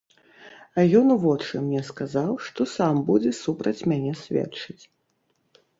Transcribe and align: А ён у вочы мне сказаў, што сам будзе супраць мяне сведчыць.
А 0.77 0.85
ён 0.99 1.11
у 1.15 1.17
вочы 1.25 1.61
мне 1.65 1.81
сказаў, 1.91 2.31
што 2.49 2.61
сам 2.75 2.95
будзе 3.11 3.31
супраць 3.43 3.79
мяне 3.95 4.13
сведчыць. 4.25 4.81